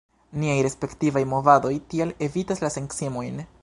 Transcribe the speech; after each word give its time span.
Niaj 0.43 0.55
respektivaj 0.67 1.23
movadoj 1.35 1.73
tial 1.95 2.17
evitas 2.31 2.67
la 2.69 2.77
sekciemojn. 2.81 3.45